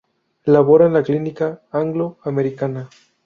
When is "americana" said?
2.23-2.89